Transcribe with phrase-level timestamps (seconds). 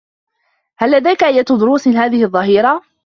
[0.77, 2.81] هل لديكِ أيّة دروس هذه الظّهيرة؟